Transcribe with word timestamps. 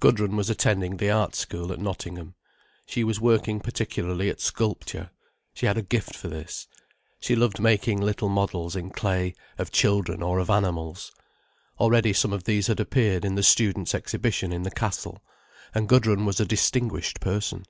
Gudrun 0.00 0.36
was 0.36 0.48
attending 0.48 0.96
the 0.96 1.10
Art 1.10 1.34
School 1.34 1.70
at 1.70 1.78
Nottingham. 1.78 2.34
She 2.86 3.04
was 3.04 3.20
working 3.20 3.60
particularly 3.60 4.30
at 4.30 4.40
sculpture. 4.40 5.10
She 5.52 5.66
had 5.66 5.76
a 5.76 5.82
gift 5.82 6.16
for 6.16 6.28
this. 6.28 6.66
She 7.20 7.36
loved 7.36 7.60
making 7.60 8.00
little 8.00 8.30
models 8.30 8.74
in 8.74 8.88
clay, 8.88 9.34
of 9.58 9.70
children 9.70 10.22
or 10.22 10.38
of 10.38 10.48
animals. 10.48 11.12
Already 11.78 12.14
some 12.14 12.32
of 12.32 12.44
these 12.44 12.68
had 12.68 12.80
appeared 12.80 13.22
in 13.22 13.34
the 13.34 13.42
Students' 13.42 13.94
Exhibition 13.94 14.50
in 14.50 14.62
the 14.62 14.70
Castle, 14.70 15.22
and 15.74 15.90
Gudrun 15.90 16.24
was 16.24 16.40
a 16.40 16.46
distinguished 16.46 17.20
person. 17.20 17.66